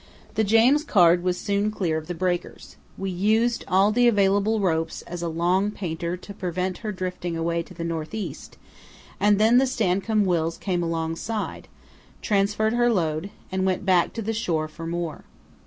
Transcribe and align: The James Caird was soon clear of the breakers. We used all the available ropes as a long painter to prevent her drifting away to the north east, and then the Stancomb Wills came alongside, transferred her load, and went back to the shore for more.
The 0.33 0.43
James 0.43 0.83
Caird 0.83 1.21
was 1.21 1.37
soon 1.37 1.69
clear 1.69 1.95
of 1.95 2.07
the 2.07 2.15
breakers. 2.15 2.75
We 2.97 3.11
used 3.11 3.63
all 3.67 3.91
the 3.91 4.07
available 4.07 4.59
ropes 4.59 5.03
as 5.03 5.21
a 5.21 5.27
long 5.27 5.69
painter 5.69 6.17
to 6.17 6.33
prevent 6.33 6.79
her 6.79 6.91
drifting 6.91 7.37
away 7.37 7.61
to 7.61 7.75
the 7.75 7.83
north 7.83 8.15
east, 8.15 8.57
and 9.19 9.37
then 9.37 9.59
the 9.59 9.67
Stancomb 9.67 10.25
Wills 10.25 10.57
came 10.57 10.81
alongside, 10.81 11.67
transferred 12.19 12.73
her 12.73 12.91
load, 12.91 13.29
and 13.51 13.63
went 13.63 13.85
back 13.85 14.11
to 14.13 14.23
the 14.23 14.33
shore 14.33 14.67
for 14.67 14.87
more. 14.87 15.23